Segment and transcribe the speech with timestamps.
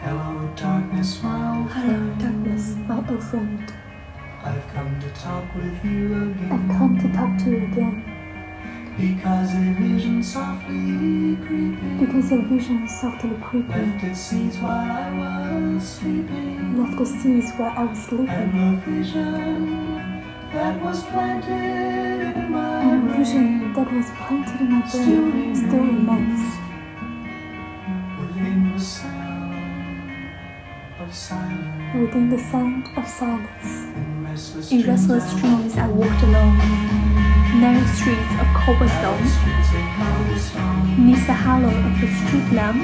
[0.00, 2.20] Hello, darkness, my old Hello, friend.
[2.20, 3.72] darkness, my old friend.
[4.44, 6.52] I've come to talk with you again.
[6.52, 8.04] I've come to talk to you again
[8.96, 15.10] Because a vision softly creeping because a vision softly creeping left its seeds while I
[15.74, 16.78] was sleeping.
[16.78, 20.22] left the seeds where I was sleeping, And the vision
[20.52, 25.54] that was planted in my and a brain vision that was planted in my brain
[25.56, 26.57] still remains
[31.94, 34.70] within the sound of silence.
[34.70, 36.58] In restless dreams, I walked alone,
[37.60, 39.24] narrow streets of cobblestone,
[41.04, 42.82] neath the halo of the street lamp.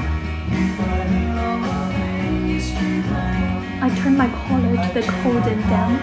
[3.83, 6.01] I turned my collar to the cold and damp.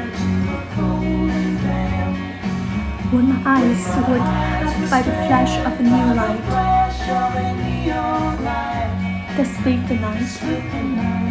[3.11, 6.45] When my eyes were by the flash of a new light
[9.35, 11.30] that Split the night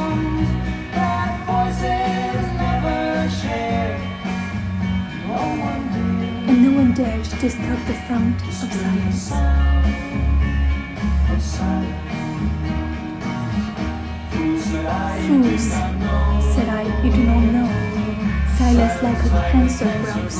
[6.61, 9.29] No one dared to disturb the sound of silence.
[15.25, 15.69] Fools
[16.53, 17.69] said I, you do not know.
[18.57, 20.39] Silence like a cancer grows.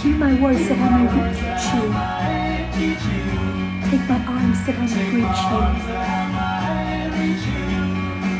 [0.00, 1.84] Hear my words that I may reach you.
[3.90, 5.60] Take my arms that I may reach you.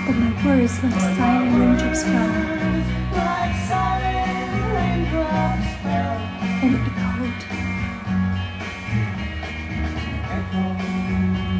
[0.06, 2.48] But my words like silent raindrops fell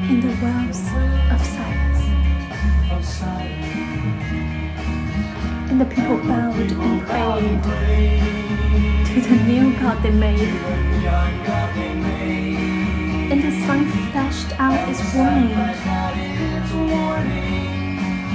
[0.08, 0.80] in the wells
[1.32, 2.02] of silence.
[5.70, 10.38] And the people bowed and prayed to the new God they made.
[13.30, 15.50] And the sun flashed out its warning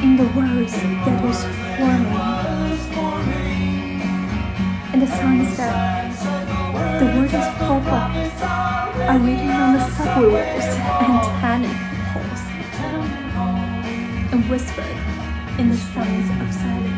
[0.03, 1.44] in the words that was
[1.78, 2.13] forming.
[4.94, 6.03] And the And so
[7.00, 8.04] the word is purple
[9.09, 10.66] are written on the subway walls
[11.06, 11.80] and tenant
[12.14, 12.44] halls
[14.31, 14.98] and whispered
[15.59, 16.93] in the sounds of silence.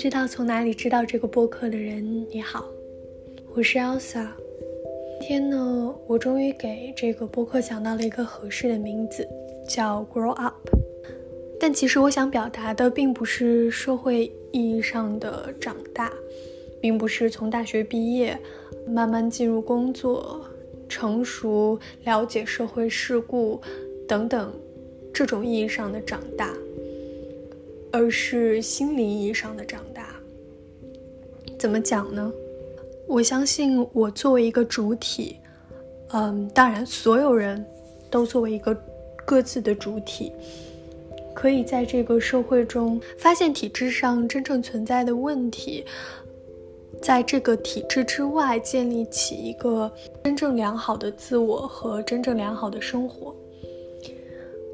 [0.00, 2.64] 知道从哪里知道这个播客的人，你好，
[3.54, 4.28] 我是 Elsa。
[5.20, 9.28] 今天呢，我终于给这个播客想到了一个合适的名字，
[9.68, 10.54] 叫 “Grow Up”。
[11.60, 16.10] 但其实我想表达的并不是社会意义上的长大，
[16.80, 18.38] 并不是从大学毕业
[18.86, 20.40] 慢慢进入工作、
[20.88, 23.60] 成熟、了解社会事故
[24.08, 24.50] 等等
[25.12, 26.54] 这种意义上的长大。
[27.92, 30.08] 而是心灵意义上的长大。
[31.58, 32.32] 怎么讲呢？
[33.06, 35.36] 我相信我作为一个主体，
[36.12, 37.64] 嗯，当然所有人
[38.08, 38.72] 都作为一个
[39.24, 40.32] 各自的主体，
[41.34, 45.84] 可以在这个社会中发现体制上真正存在的问题，
[47.02, 49.92] 在这个体制之外建立起一个
[50.22, 53.34] 真正良好的自我和真正良好的生活。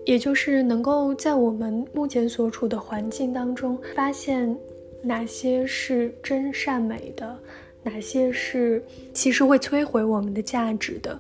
[0.06, 4.56] 也就是能够在我们目前所处的环境当中，发现
[5.03, 7.37] 哪些是真善美的，
[7.83, 11.19] 哪些是其实会摧毁我们的价值的，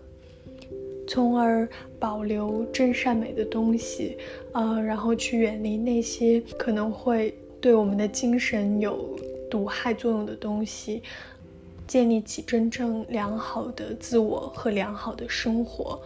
[1.08, 1.68] 从而
[1.98, 4.16] 保留真善美的东西，
[4.52, 9.18] 呃，然后去远离那些可能会对我们的精神有
[9.50, 11.02] 毒害作用的东西，
[11.88, 16.00] 建立起真正良好的自我和良好的生活。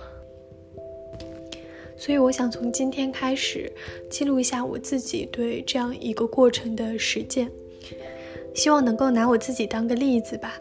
[2.00, 3.70] 所以，我想从今天开始
[4.08, 7.47] 记录一下我自己对这样一个过程的实践，
[8.55, 10.58] 希望能够拿我自己当个例子吧，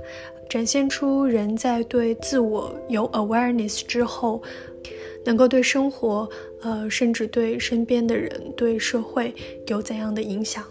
[0.50, 4.44] 展现出人在对自我有 awareness 之后，
[5.24, 6.30] 能够对生活，
[6.62, 9.34] 呃，甚至对身边的人、对社会
[9.68, 10.62] 有怎样的影响。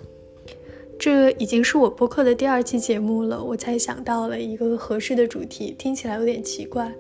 [0.99, 6.93] 这已经是我播客的第二期节目了，我才想到了一个合适的主题，听起来有点奇怪。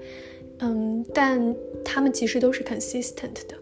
[0.61, 3.57] 嗯，但他们其实都是 consistent 的。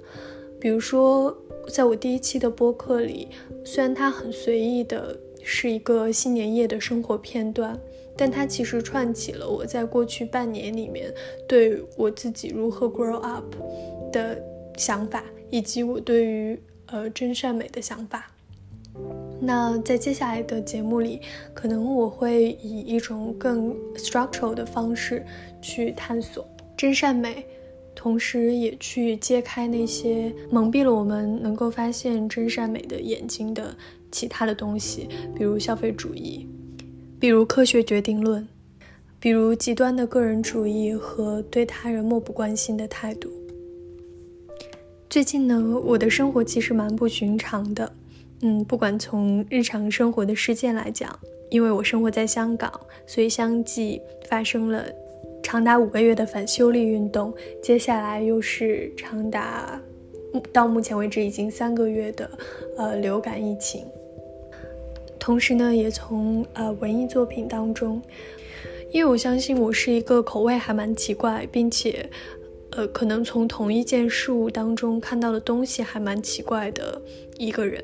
[0.58, 1.36] 比如说，
[1.68, 3.28] 在我第一期的播客里，
[3.64, 7.78] 虽然它很随意的是一个新年夜的生活片段，
[8.16, 11.12] 但它其实串起了我在过去半年里面
[11.46, 13.54] 对我自己如何 grow up
[14.10, 14.42] 的
[14.76, 18.30] 想法，以及我对于呃真善美的想法。
[19.38, 21.20] 那在接下来的节目里，
[21.52, 25.22] 可能我会以一种更 structural 的方式
[25.60, 27.44] 去探索真善美，
[27.94, 33.74] 同时也去揭开那些蒙蔽了我们能够发现真善美的眼睛的
[34.12, 36.46] 其他的东西，比如消费主义，
[37.18, 38.46] 比如科学决定论，
[39.18, 43.30] 比如极端的个人主义和对他人漠不关心的态度。
[45.08, 47.90] 最近呢，我的生活其实蛮不寻常的。
[48.42, 51.18] 嗯，不管从日常生活的事件来讲，
[51.48, 52.70] 因为我生活在香港，
[53.06, 54.84] 所以相继发生了
[55.46, 57.32] 长达五个月的反修例运动，
[57.62, 59.80] 接下来又是长达
[60.52, 62.28] 到目前为止已经三个月的
[62.76, 63.86] 呃流感疫情。
[65.20, 68.02] 同时呢，也从呃文艺作品当中，
[68.90, 72.10] 因为我相信我是一个口味还蛮奇怪，并且
[72.72, 77.00] 呃可能从同一件事物当中看到的东西还蛮奇怪的
[77.38, 77.80] 一个人。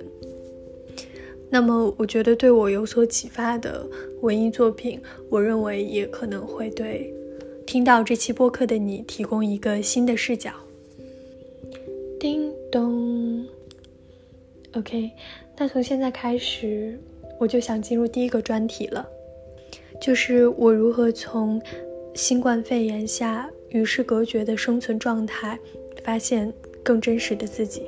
[1.49, 3.87] 那么，我觉得对我有所启发的
[4.21, 5.01] 文艺作品，
[5.31, 7.15] 我认为也可能会对
[7.67, 10.53] 听到这期播客的你提供一个新的视角。
[12.21, 13.45] 叮咚
[14.75, 15.11] ，OK，
[15.57, 16.99] 那从现在开始，
[17.39, 19.09] 我就想进入第一个专题了，
[20.01, 21.61] 就是我如何从
[22.15, 25.59] 新冠肺炎下与世隔绝的生存状态，
[26.05, 27.83] 发现更真实的自己。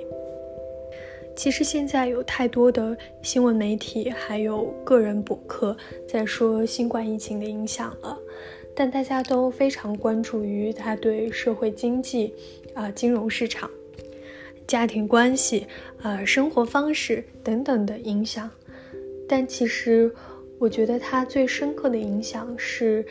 [1.37, 5.77] 其实现在有太多的新闻媒体，还有个人博客
[6.09, 8.17] 在说新冠疫情的影响了，
[8.75, 12.35] 但大家都非常关注于它对社会经济、
[12.75, 13.71] 啊金融市场、
[14.67, 15.67] 家庭关系、
[16.03, 18.51] 啊生活方式等等的影响。
[19.29, 20.13] 但其实，
[20.59, 23.05] 我觉得它最深刻的影响是，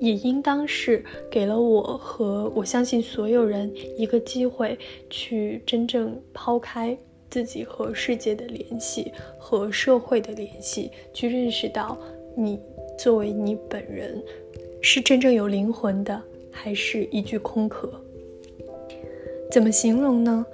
[0.00, 4.78] 也应当是给了我和我相信所有人一个机会，
[5.08, 6.96] 去真正抛开。
[7.30, 11.98] 自己和世界的联系，和社会的联系，去认识到
[12.36, 12.60] 你
[12.96, 14.22] 作为你本人，
[14.86, 17.90] 是真正有灵魂的，还是一具空壳？
[19.50, 20.44] 怎么形容呢？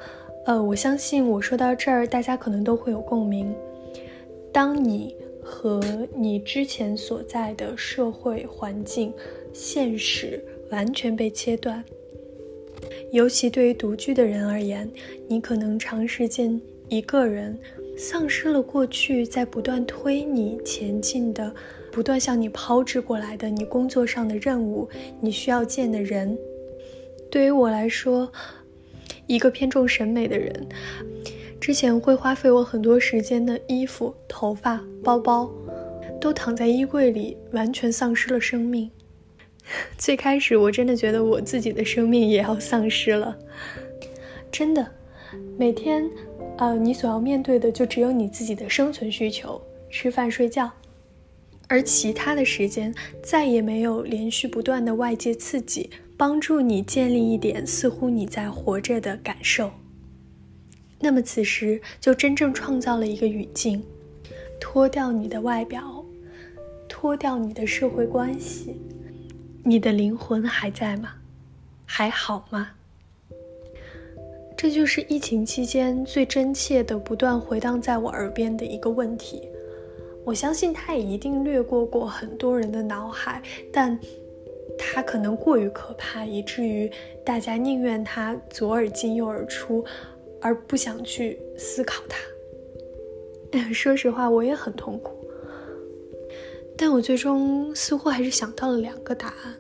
[0.46, 3.52] 呃，我相信我说到这儿，大家可能都会有共鸣。
[4.52, 5.82] 当你和
[6.14, 9.12] 你之前所在的社会环境、
[9.52, 10.40] 现实
[10.70, 11.84] 完全被切断。
[13.10, 14.88] 尤其对于独居的人而言，
[15.26, 17.58] 你可能长时间一个人，
[17.98, 21.52] 丧失了过去在不断推你前进的、
[21.92, 24.88] 不断向你抛掷过来的你工作上的任务，
[25.20, 26.36] 你需要见的人。
[27.30, 28.30] 对于我来说，
[29.26, 30.66] 一个偏重审美的人，
[31.60, 35.50] 之前会花费我很多时间的衣服、头发、包包，
[36.20, 38.90] 都躺在衣柜里，完全丧失了生命。
[39.96, 43.36] 最开始我真的觉得我自己的生命也要丧失了，
[44.50, 44.84] 真的，
[45.56, 46.10] 每天，
[46.58, 50.68] 呃，你所要面对的就只有你自己的生存需求，吃饭睡觉，
[51.70, 59.70] 而其他的时间再也没有连续不断的外界刺激帮助你建立一点似乎你在活着的感受。
[60.98, 63.84] 那么此时就真正创造了一个语境，
[64.60, 66.04] 脱掉你的外表，
[66.88, 68.74] 脱掉你的社会关系。
[69.62, 71.12] 你的灵魂还在吗？
[71.86, 72.72] 还好吗？
[74.56, 79.48] 这就是疫情期间最真切的、不断回荡在我耳边的一个问题。
[80.30, 83.98] 我相信它也一定掠过过很多人的脑海，但
[84.78, 86.88] 它可能过于可怕，以至于
[87.24, 89.84] 大家宁愿它左耳进右耳出，
[90.40, 92.20] 而不想去思考它。
[93.74, 95.16] 说实话，我也很痛苦。
[96.76, 99.56] 但我最终似乎还是想到了两个答案，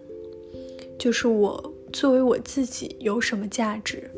[0.96, 4.08] 就是我作为我自己有什么价值？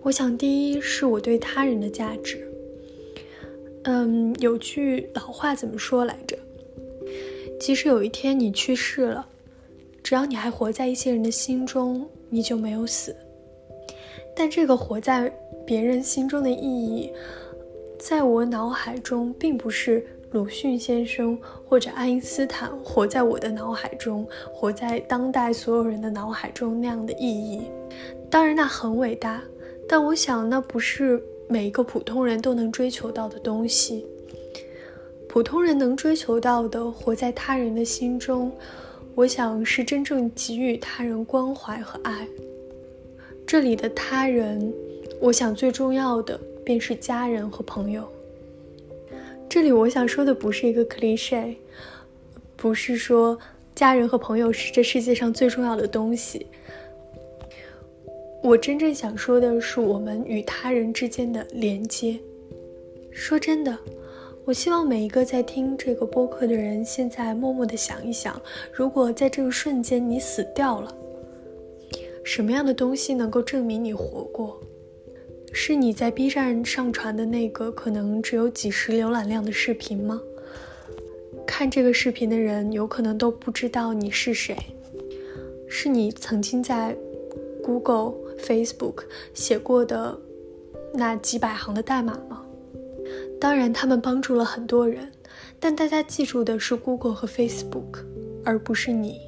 [0.00, 2.48] 我想，第一是我对他人的价值。
[3.84, 6.36] 嗯，有句老话怎么说来着？
[7.60, 9.26] 即使有一天你去世了，
[10.02, 13.14] 只要你还活在一些人的心中，你就没有死。
[14.34, 15.32] 但这个活在
[15.66, 17.12] 别人心中的意义，
[17.98, 20.06] 在我脑海中并不是。
[20.32, 27.60] 鲁迅先生或者爱因斯坦活在我的脑海中，活在当代所有人的脑海中那样的意义，
[28.30, 29.42] 当然那很伟大，
[29.86, 34.06] 但我想那不是每一个普通人都能追求到的东西。
[35.28, 38.50] 普通人能追求到的，活在他人的心中，
[39.14, 42.26] 我想是真正给予他人关怀和爱。
[43.46, 44.72] 这里的他人，
[45.20, 48.10] 我想最重要的便是家人和朋友。
[49.46, 51.54] 这里我想说的不是一个 cliche，
[52.56, 53.38] 不是说
[53.74, 56.46] 家人和朋友是这世界上最重要的东西。
[58.42, 62.18] 我真正想说的是我们与他人之间的连接。
[63.12, 63.78] 说真的，
[64.44, 70.92] 我希望每一个在听这个播客的人，现在默默的想一想：如果在这个瞬间你死掉了，
[72.24, 74.60] 什么样的东西能够证明你活过？
[75.52, 80.20] 是你在 B 站上传的那个可能只有几十浏览量的视频吗？
[81.46, 84.56] 看这个视频的人有可能都不知道你是谁。
[85.68, 86.96] 是你曾经在
[87.62, 88.21] Google。
[88.38, 90.18] Facebook 写过的
[90.94, 92.44] 那几百行的代码吗？
[93.40, 95.10] 当然，他们帮助了很多人，
[95.58, 98.04] 但大家记住的是 Google 和 Facebook，
[98.44, 99.20] 而不是你。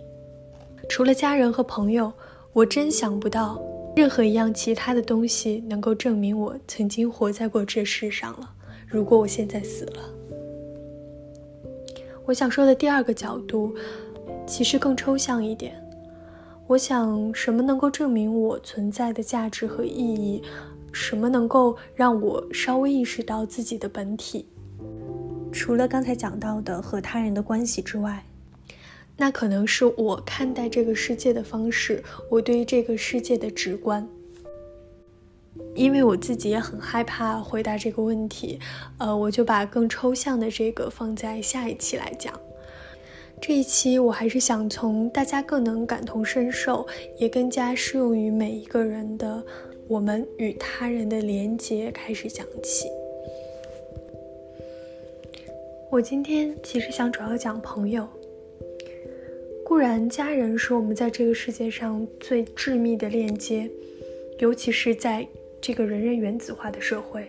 [0.89, 2.13] 除了家人和朋友，
[2.53, 3.61] 我真想不到
[3.97, 8.51] 任何一样其他的东西能够证明我曾经活在过这世上了。
[8.87, 10.01] 如果我现在死了，
[12.25, 13.75] 我想说的第二个角度，
[14.47, 15.84] 其实更抽象一点。
[16.67, 20.43] 我想，什么能够证明我存在的价值和意义？
[20.93, 24.47] 什么能够让我稍微意识到自己的本体？
[25.53, 28.25] 除了刚才讲到的和他人的关系之外，
[29.17, 34.09] 那可能是我看待这个世界的方式，我对于这个世界的直观。
[35.75, 38.59] 因为我自己也很害怕回答这个问题，
[38.99, 42.33] 呃，我就把更抽象的这个放在下一期来讲。
[43.47, 46.87] 这一期我还是想从大家更能感同身受，
[47.19, 49.45] 也更加适用于每一个人的
[49.87, 52.89] 我们与他人的连接开始讲起。
[55.91, 58.09] 我今天其实想主要讲朋友。
[59.63, 63.71] 固然，家人是我们在这个世界上最致密的链接，
[64.39, 65.27] 尤其是在
[65.61, 67.27] 这个人人原子化的社会。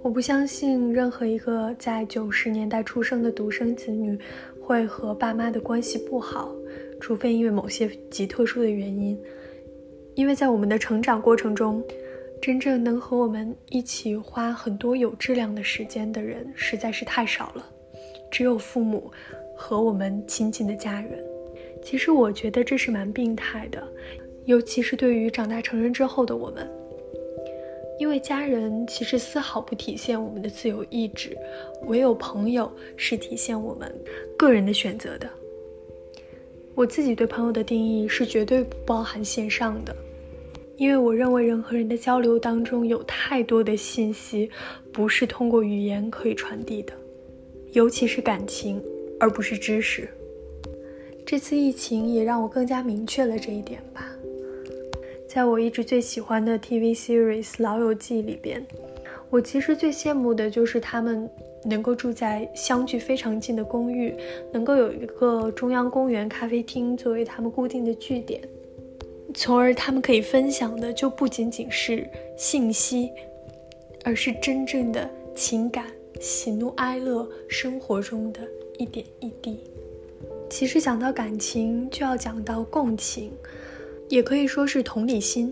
[0.00, 4.16] 我不相信任何一个在九十年代出生的独生子女。
[4.62, 6.54] 会和爸妈的关系不好，
[7.00, 9.18] 除非因为某些极特殊的原因。
[10.14, 11.82] 因为在我们的成长过程中，
[12.40, 17.66] 真正能和我们一起花很多有质量的时间的人实在是太少了，
[18.30, 19.10] 只有父母
[19.56, 21.18] 和我们亲近的家人。
[21.82, 23.82] 其实我觉得这是蛮病态的，
[24.44, 26.81] 尤其是对于长大成人之后的我们。
[27.98, 31.36] 因为家人其实丝毫不体现我们的自由意志，
[31.86, 33.94] 唯有朋友是体现我们
[34.36, 35.28] 个人的选择的。
[36.74, 39.94] 我自己对朋友的定义是绝对不包含线上的，
[40.76, 44.50] 因为我认为人和人的交流当中有太多的信息
[44.90, 46.92] 不是通过语言可以传递的，
[47.72, 48.82] 尤其是感情，
[49.20, 50.08] 而不是知识。
[51.24, 54.08] 这次疫情也让我更加明确了这一点吧。
[55.34, 58.62] 在我一直最喜欢的 TV series《老友记》里边，
[59.30, 61.26] 我其实最羡慕的就是他们
[61.64, 64.14] 能够住在相距非常近的公寓，
[64.52, 68.42] 能够有一个中央公园咖啡厅作为他们固定的据点，
[69.32, 73.08] 从而他们可以分享的就不仅仅是信息，
[74.04, 75.86] 而是真正的情感、
[76.20, 78.40] 喜怒哀乐、生活中的
[78.76, 79.60] 一点一滴。
[80.50, 83.32] 其实讲到感情，就要讲到共情。
[84.12, 85.50] 也可以说是同理心。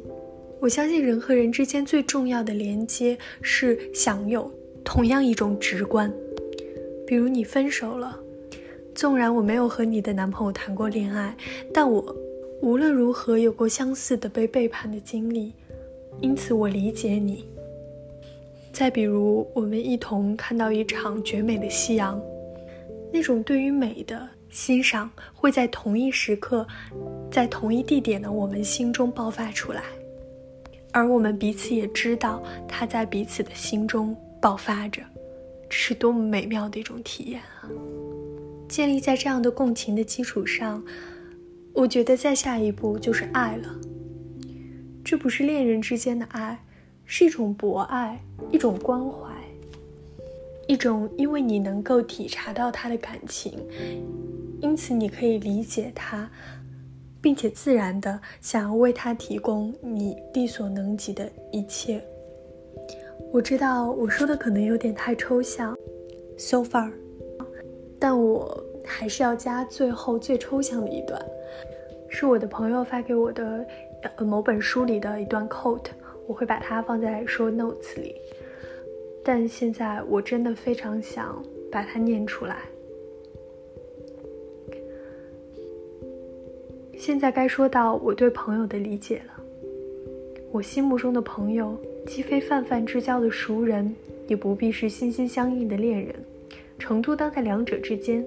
[0.60, 4.52] 我相信人和人之间最重要的连接是享有
[4.84, 6.12] 同样一种直观。
[7.06, 8.20] 比如你分手了，
[8.94, 11.34] 纵然我没有和你的男朋友谈过恋爱，
[11.72, 12.14] 但我
[12.60, 15.54] 无论如何有过相似的被背叛的经历，
[16.20, 17.46] 因此我理解你。
[18.74, 22.20] 再比如我们一同看到一场绝美的夕阳，
[23.10, 24.28] 那种对于美的。
[24.50, 26.66] 欣赏会在同一时刻，
[27.30, 29.84] 在同一地点的我们心中爆发出来，
[30.92, 35.00] 而我们彼此也知道它在彼此的心中爆发着，
[35.68, 37.70] 这是多么美妙的一种体验啊！
[38.68, 40.82] 建立在这样的共情的基础上，
[41.72, 43.74] 我觉得再下一步就是爱了。
[45.04, 46.60] 这不是恋人之间的爱，
[47.04, 49.32] 是一种博爱，一种关怀，
[50.66, 53.52] 一种因为你能够体察到他的感情。
[54.60, 56.30] 因此，你可以理解他，
[57.20, 62.02] 并且自然的想要为他提供你力所能及的一切。
[63.32, 65.76] 我知道我说的可能有点太抽象
[66.36, 66.90] ，so far，
[67.98, 71.20] 但我还是要加最后最抽象的一段，
[72.08, 73.66] 是我的朋友发给我的，
[74.16, 75.90] 呃，某本书里的一段 quote，
[76.26, 78.14] 我会把它放在 show notes 里。
[79.22, 82.56] 但现在我真的非常想把它念出来。
[87.10, 89.42] 现在该说到我对朋友的理解了。
[90.52, 91.76] 我心目中的朋友，
[92.06, 93.92] 既非泛泛之交的熟人，
[94.28, 96.14] 也不必是心心相印的恋人，
[96.78, 98.24] 程度当在两者之间。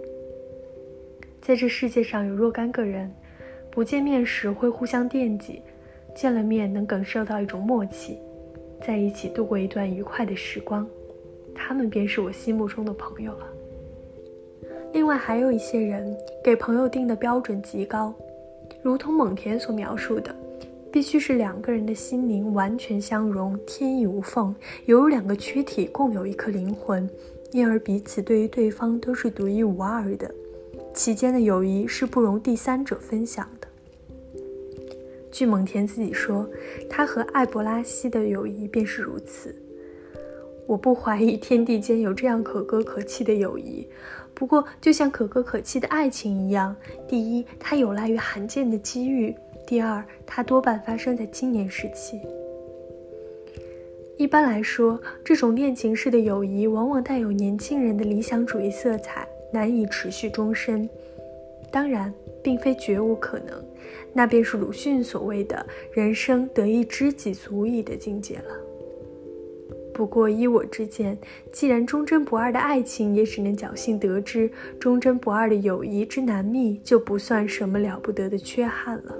[1.39, 3.09] 在这世界上有若干个人，
[3.71, 5.61] 不见面时会互相惦记，
[6.13, 8.17] 见了面能感受到一种默契，
[8.85, 10.85] 在一起度过一段愉快的时光，
[11.55, 13.47] 他们便是我心目中的朋友了。
[14.91, 16.13] 另外还有一些人，
[16.43, 18.13] 给朋友定的标准极高，
[18.83, 20.35] 如同蒙恬所描述的。
[20.91, 24.53] 必须是两个人的心灵完全相融，天衣无缝，
[24.85, 27.09] 犹如两个躯体共有一颗灵魂，
[27.51, 30.31] 因而彼此对于对方都是独一无二的，
[30.93, 33.67] 其间的友谊是不容第三者分享的。
[35.31, 36.47] 据蒙恬自己说，
[36.87, 39.55] 他和艾伯拉西的友谊便是如此。
[40.65, 43.87] 我不怀疑天地间有这样可歌可泣的友谊，
[44.33, 46.75] 不过就像可歌可泣的爱情一样，
[47.07, 49.35] 第一，它有赖于罕见的机遇。
[49.67, 52.19] 第二，它多半发生在青年时期。
[54.17, 60.87] 一般来说，这种恋情式的友谊往往带有年轻人的理想主义色彩，难以持续终身。
[61.71, 63.63] 当然，并非绝无可能，
[64.13, 68.55] 那便是鲁迅所谓的人生得一知己足矣的境界了。
[69.93, 71.17] 不过，依我之见，
[71.51, 79.15] 既然忠贞不二的爱情也只能侥幸得知，忠贞不二的友谊之难觅就不算什么了不得的缺憾了。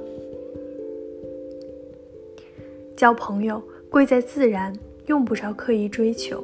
[2.98, 4.74] 交朋友贵在自然，
[5.06, 6.44] 用不着刻意追求。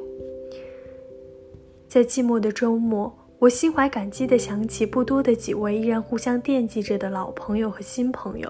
[1.88, 8.48] 在寂寞的周末，我心怀感激地想起不多的几位依然互相惦记着的老朋友和新朋友，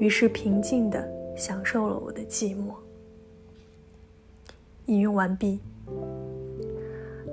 [0.00, 2.72] 于是平静地享受了我的寂寞。
[4.86, 5.60] 引用完毕。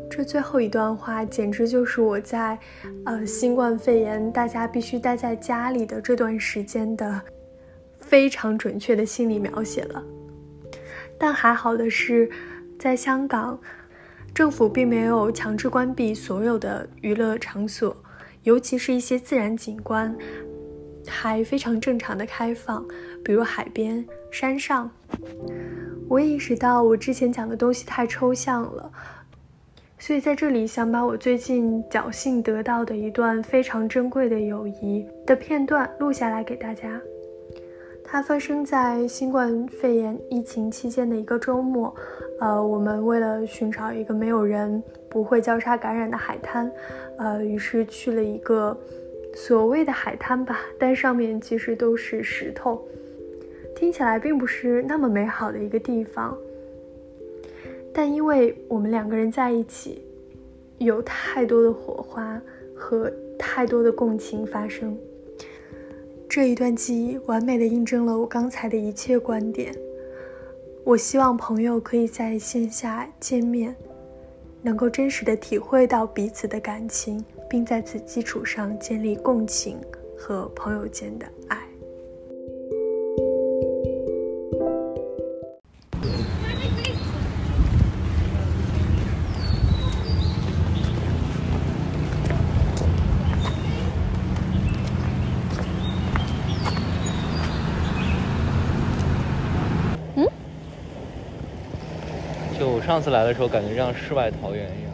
[0.10, 2.58] 这最后一段话简直就是我在，
[3.06, 7.22] 呃，新冠肺炎大家必须待在家里的这段时间的。
[8.02, 10.04] 非常准确的心理描写了，
[11.20, 12.28] 但还好的是，
[12.80, 13.60] 在香港，
[14.34, 17.96] 政府并没有强制关闭所有的娱乐场所，
[18.44, 20.16] 尤其是一些自然景观，
[21.06, 22.84] 还非常正常的开放，
[23.24, 24.90] 比如海边、山上。
[26.10, 28.92] 我意识到我之前讲的东西太抽象了，
[30.00, 37.00] 所以在这里想把我最近侥幸得到的一段非常珍贵的友谊的片段录下来给大家。
[38.04, 41.94] 它发生在新冠肺炎疫情期间的一个周末，
[42.40, 46.72] 呃，我们为了寻找一个没有人、不会交叉感染的海滩，
[47.20, 48.76] 呃，于是去了一个
[49.36, 52.84] 所谓的海滩吧，但上面其实都是石头，
[53.80, 56.38] 听起来并不是那么美好的一个地方。
[57.94, 60.04] 但因为我们两个人在一起，
[60.80, 62.40] 有太多的火花
[62.76, 64.98] 和太多的共情发生。
[66.28, 69.74] 这一段记忆完美的印证了我刚才的一切观点。
[70.84, 73.74] 我希望朋友可以在线下见面，
[74.62, 79.78] 能够真实的体会到彼此的感情，并在此基础上建立共情
[80.18, 81.69] 和朋友间的爱。
[102.90, 104.92] 上次来的时候，感觉像世外桃源一样。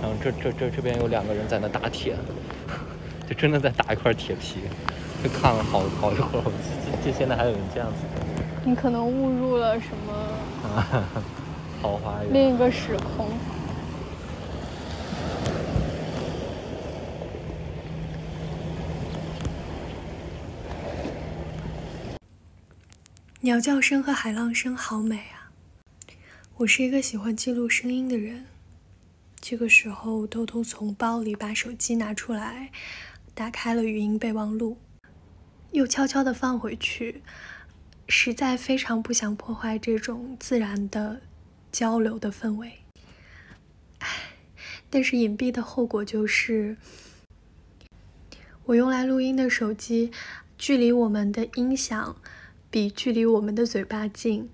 [0.00, 2.14] 然后这这这这边有两个人在那打铁，
[3.28, 4.60] 就真的在打一块铁皮。
[5.24, 6.44] 就看了好好一会儿，
[7.02, 7.96] 这这现在还有人这样子。
[8.64, 10.12] 你可能误入了什么？
[10.68, 11.02] 啊
[11.82, 12.32] 桃花源。
[12.32, 13.26] 另一个时空。
[23.44, 25.52] 鸟叫声和海浪声好美啊！
[26.56, 28.46] 我是一个喜欢记录声音的人。
[29.38, 32.72] 这个时候，偷偷从包里把手机拿出来，
[33.34, 34.78] 打开了语音备忘录，
[35.72, 37.20] 又悄悄地放回去。
[38.08, 41.20] 实在非常不想破坏这种自然的
[41.70, 42.78] 交流的氛围。
[43.98, 44.08] 唉，
[44.88, 46.78] 但是隐蔽的后果就是，
[48.64, 50.10] 我用来录音的手机，
[50.56, 52.16] 距离我们的音响。
[52.74, 54.50] 比距离我们的嘴巴近，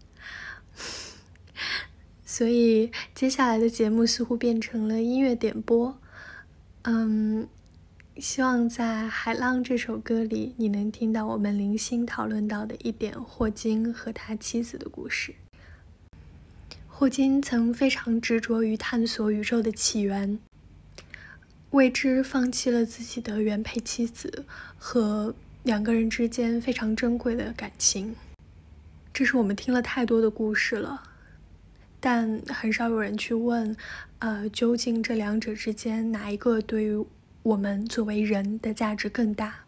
[2.22, 5.98] 所以接下来的节目似乎变成了音乐点播。
[6.82, 7.48] 嗯，
[8.18, 15.34] 希望在《海浪》这首歌里，你能听到我们零星讨论到的一点霍金和他妻子的故事。
[16.86, 20.38] 霍金曾非常执着于探索宇宙的起源，
[21.70, 24.44] 为之放弃了自己的原配妻子
[24.76, 28.14] 和两个人之间非常珍贵的感情。
[29.12, 31.02] 这是我们听了太多的故事了，
[31.98, 33.76] 但很少有人去问，
[34.20, 37.06] 呃，究竟这两者之间哪一个对于
[37.42, 39.64] 我们作为人的价值更大？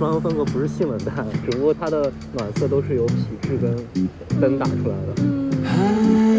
[0.00, 6.29] 我我喜欢装修风格不是性冷淡，只不过它的暖色都是由皮质跟灯打出来的。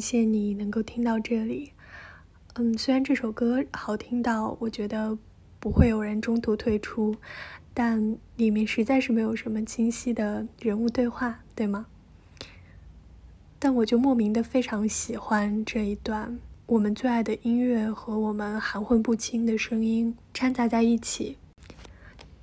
[0.00, 1.72] 感谢你能够听到这里。
[2.54, 5.18] 嗯，虽然这首歌好听到我觉得
[5.58, 7.14] 不会有人中途退出，
[7.74, 11.84] 但里面实在是没有什么清晰的人物对话，对吗？
[13.58, 21.36] 但我就莫名的非常喜欢这一段，我们最爱的音乐和我们含混不清的声音掺杂在一起。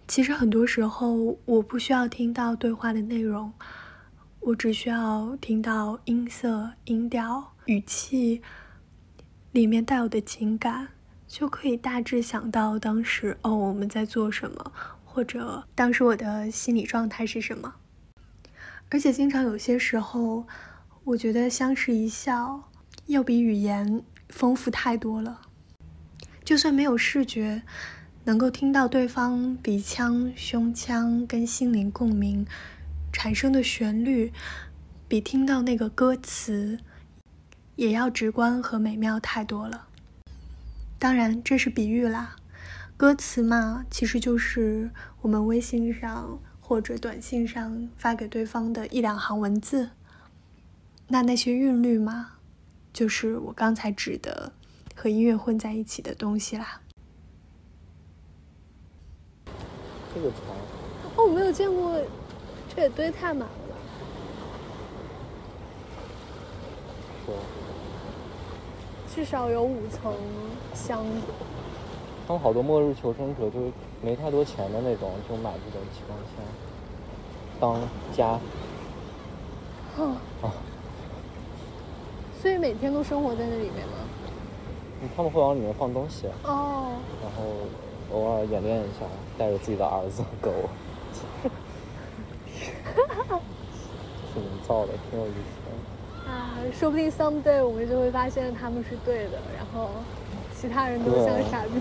[0.07, 3.51] 其实很多时候，我不需要听到对话的内容，
[4.47, 8.41] 我只需要听到音色、音调、语气
[9.51, 10.88] 里面带有的情感，
[11.27, 14.71] 就可以大致想到当时哦我们在做什么，
[15.03, 17.75] 或者当时我的心理状态是什么。
[18.89, 20.47] 而且经常有些时候，
[21.03, 22.71] 我觉得相视一笑
[23.07, 25.41] 要比语言丰富太多了。
[26.45, 27.63] 就算没有视觉，
[28.23, 32.47] 能够听到对方鼻腔、胸腔跟心灵共鸣
[33.11, 34.31] 产生的旋律，
[35.07, 36.79] 比听到那个歌词
[37.75, 39.87] 也要直观和美妙太多了。
[40.99, 42.35] 当然，这是比喻啦。
[42.95, 44.89] 歌词嘛，其实就是
[45.21, 49.91] 我们微信上或者短信上发给对方的一两行文字。
[51.07, 52.31] 那那些韵律嘛，
[52.91, 54.51] 就是我刚才指的
[54.95, 56.81] 和音乐混在一起的东西啦。
[60.15, 60.57] 这个床
[61.15, 62.01] 哦，我没有见过，
[62.77, 63.75] 这也堆太满了吧？
[67.25, 67.33] 说，
[69.11, 70.13] 至少有五层
[70.75, 71.21] 箱子。
[72.27, 73.71] 他们好多末日求生者就是
[74.03, 76.45] 没太多钱的那种，就买这种气缸箱
[77.59, 77.81] 当
[78.15, 78.39] 家
[79.97, 80.53] 哦，啊。
[82.39, 85.09] 所以每天都生活在那里面吗？
[85.15, 86.91] 他们会往里面放东西，哦，
[87.23, 87.43] 然后
[88.15, 90.51] 偶尔演练一下，带着自己的儿子、狗，
[94.34, 96.32] 挺营造的，挺有意思的。
[96.32, 99.89] 啊，说不定 someday 我们就会发现他们是对的，然后
[100.53, 101.71] 其他人都像对傻子、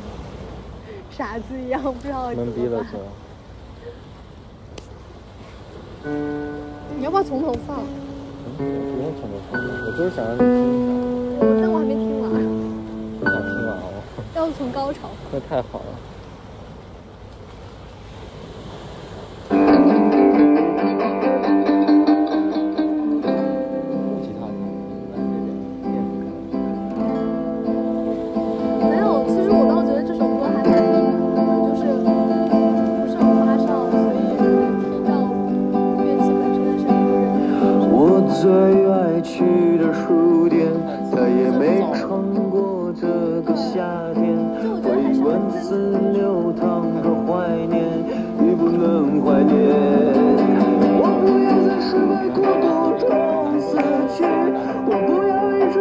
[1.10, 2.70] 傻子一样，不知道怎么办。
[2.70, 2.98] 了就。
[6.96, 7.82] 你要不要从头放？
[8.58, 8.60] 嗯，
[8.94, 10.44] 不用从头放，我就是想让你听
[11.36, 13.82] 我但我还没听完，想听完哦，
[14.36, 15.10] 要不从高潮。
[15.32, 15.84] 那太好了。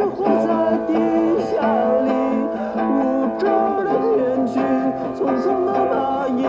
[0.10, 0.48] 活在
[0.88, 0.92] 地
[1.50, 1.54] 下
[2.04, 2.08] 里，
[2.54, 2.64] 的，
[5.16, 5.94] 匆匆的蚂
[6.30, 6.40] 蚁，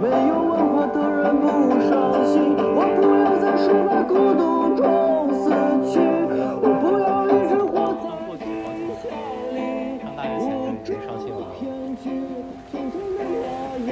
[0.00, 1.44] 没有文化的人不
[1.88, 1.92] 伤
[2.24, 2.32] 心。
[2.56, 4.42] 我不要在失败孤独
[4.76, 4.82] 中
[5.32, 5.44] 死
[5.90, 5.92] 去，
[6.62, 8.04] 我不要一直活在
[8.38, 8.42] 地
[9.00, 9.04] 下
[9.52, 9.56] 里，
[10.04, 10.18] 的，
[12.72, 13.44] 匆匆的蚂
[13.78, 13.86] 蚁，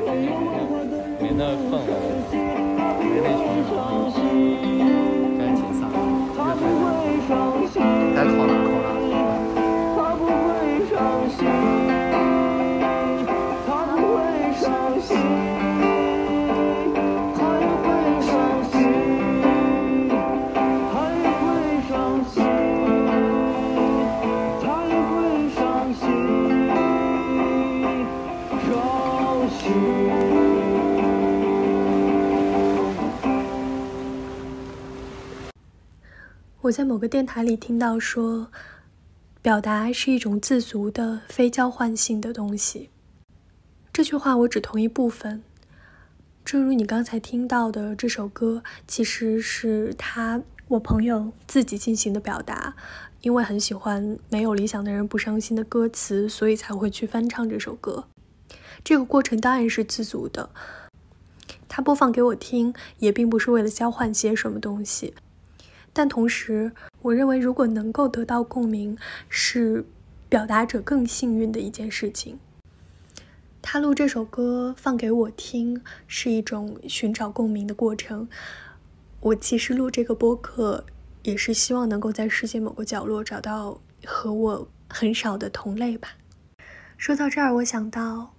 [0.00, 2.04] 没有文化的人
[2.98, 3.02] 不
[3.74, 3.76] 伤
[4.10, 4.23] 心。
[36.64, 38.50] 我在某个电台里听到说，
[39.42, 42.88] 表达是一种自足的、非交换性的东西。
[43.92, 45.42] 这句话我只同意部分。
[46.42, 52.74] 正如你刚才听到的，这首歌其实是他我朋友自己进行的表达，
[53.20, 58.04] 因为很喜欢“没有理想的人不伤心”的歌词，所以才会去翻唱这首歌。
[58.82, 60.48] 这个过程当然是自足的。
[61.68, 65.12] 他播放给我听，也并不是为了交换些什么东西。
[65.94, 69.86] 但同时，我认为如果能够得到共鸣，是
[70.28, 72.38] 表达者更幸运的一件事情。
[73.62, 78.28] 他录这首歌放给我听，是一种寻找共鸣的过程。
[79.20, 80.84] 我其实录这个播客，
[81.22, 86.08] 也是希望能够在世界某个角落找到和我很少的同类吧。
[86.98, 88.34] 说到这儿，我想到，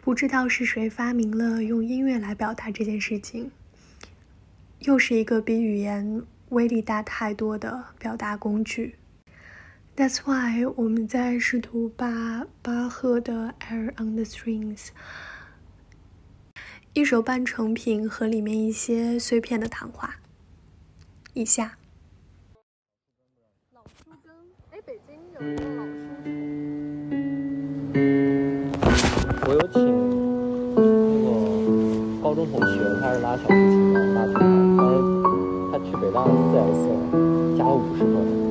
[0.00, 3.50] 不知道是谁发明了用音乐来表达这件事情，
[4.78, 6.22] 又是一个比语言。
[6.54, 8.94] 威力大太多的表达工具。
[9.96, 14.86] That's why 我们在试图把巴赫的《Air on the Strings》
[16.94, 20.16] 一首半成品和里面一些碎片的谈话。
[21.32, 21.76] 以下。
[23.72, 24.32] 老书根，
[24.70, 25.92] 哎，北京有一个老书
[29.46, 29.76] 我有请
[30.74, 30.78] 那
[31.22, 31.28] 个
[32.22, 34.63] 高中同学，他是拉小提琴的，拉吉他，但是。
[36.10, 38.43] 他去北大 CS 加了五十分，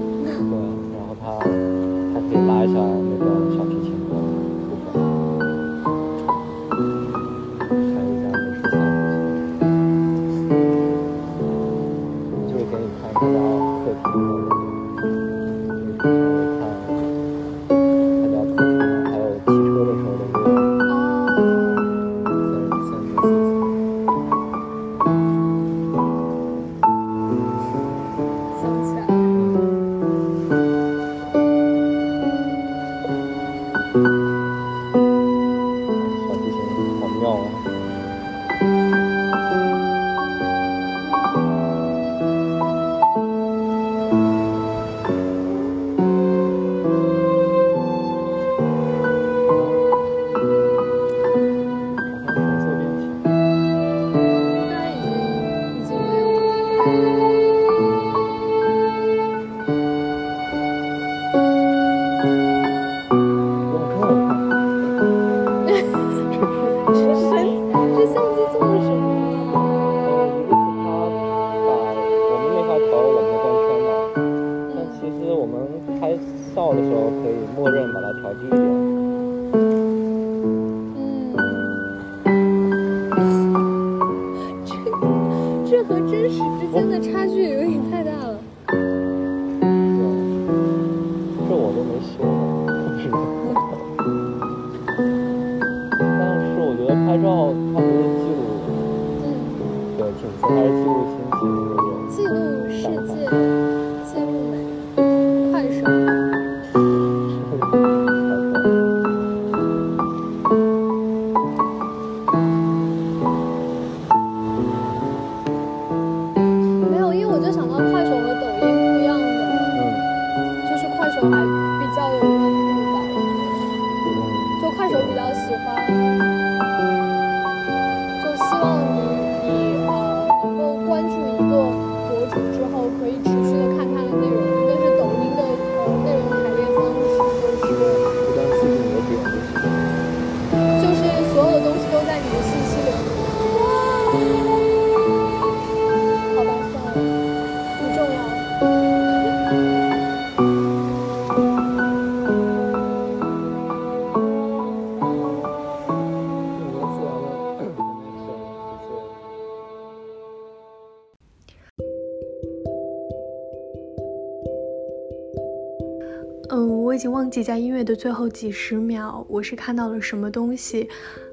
[167.84, 170.88] 的最后几十秒，我是看到了什么东西，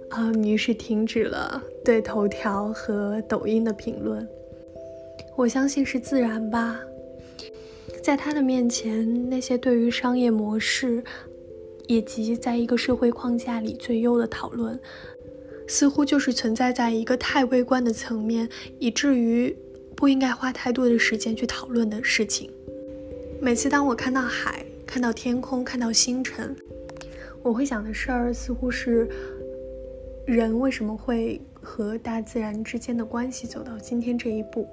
[0.08, 4.26] 啊，于是停止了对头条和抖音的评论。
[5.36, 6.80] 我相信是自然吧，
[8.02, 11.02] 在他的面前，那些对于商业模式
[11.86, 14.78] 以及在一个社会框架里最优的讨论，
[15.68, 18.48] 似乎就是存在在一个太微观的层面，
[18.78, 19.56] 以至于
[19.96, 22.50] 不应该花太多的时间去讨论的事情。
[23.40, 24.64] 每次当我看到海。
[24.92, 26.52] 看到天空，看到星辰，
[27.44, 29.08] 我会想的事儿似乎是
[30.26, 34.66] 人为什么会和大自然之间的关系走到今天这一步。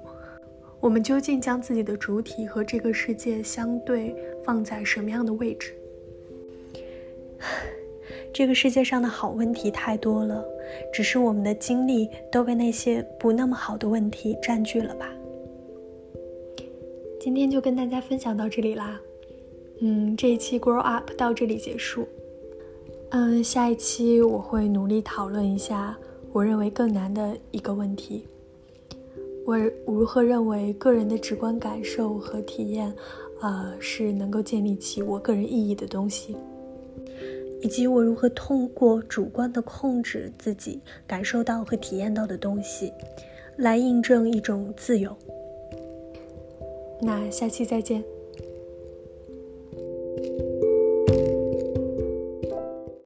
[0.80, 4.12] 我们究竟将自己的主体和这个世界相对
[4.44, 5.72] 放在什么样的位置？
[8.34, 10.44] 这个世界上的好问题太多了，
[10.92, 15.08] 只是我们的精力都被那些不那么好的问题占据了吧？
[17.20, 19.00] 今天就跟大家分享到这里啦。
[19.80, 22.06] 嗯，这一期 Grow Up 到这里结束。
[23.10, 25.96] 嗯，下一期我会努力讨论一下
[26.32, 28.26] 我认为更难的一个问题。
[29.46, 29.56] 我
[29.86, 32.92] 如何认为个人的直观感受和体验，
[33.40, 36.36] 呃，是能够建立起我个人意义的东西，
[37.62, 42.92] 以及我如何通过主观的控制自己感受到和体验到的东西，
[43.56, 45.16] 来印证一种自由。
[47.00, 48.04] 那下期再见。
[50.18, 51.47] Música